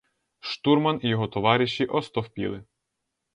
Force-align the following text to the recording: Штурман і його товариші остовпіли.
Штурман 0.39 0.99
і 1.03 1.07
його 1.09 1.27
товариші 1.27 1.85
остовпіли. 1.85 2.63